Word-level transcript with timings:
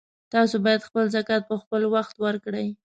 تاسو 0.33 0.55
باید 0.65 0.85
خپل 0.87 1.05
زکات 1.15 1.41
په 1.49 1.55
خپلوخت 1.61 2.15
ورکړئ 2.23 2.67